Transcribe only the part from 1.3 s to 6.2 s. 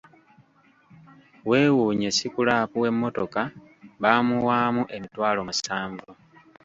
Weewuunye sikulaapu w'emmotoka baamuwaamu emitwalo musanvu.